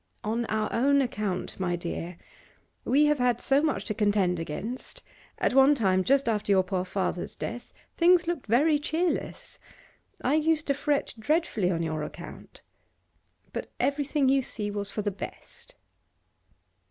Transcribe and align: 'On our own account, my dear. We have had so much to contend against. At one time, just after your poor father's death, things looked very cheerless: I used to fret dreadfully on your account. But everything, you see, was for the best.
'On 0.23 0.45
our 0.47 0.67
own 0.73 0.99
account, 0.99 1.59
my 1.59 1.75
dear. 1.75 2.17
We 2.85 3.05
have 3.05 3.19
had 3.19 3.39
so 3.39 3.61
much 3.61 3.85
to 3.85 3.93
contend 3.93 4.39
against. 4.39 5.03
At 5.37 5.53
one 5.53 5.75
time, 5.75 6.03
just 6.03 6.27
after 6.27 6.51
your 6.51 6.63
poor 6.63 6.85
father's 6.85 7.35
death, 7.35 7.71
things 7.97 8.25
looked 8.25 8.47
very 8.47 8.79
cheerless: 8.79 9.59
I 10.23 10.33
used 10.33 10.65
to 10.65 10.73
fret 10.73 11.13
dreadfully 11.19 11.69
on 11.69 11.83
your 11.83 12.01
account. 12.01 12.63
But 13.53 13.69
everything, 13.79 14.27
you 14.27 14.41
see, 14.41 14.71
was 14.71 14.89
for 14.89 15.03
the 15.03 15.11
best. 15.11 15.75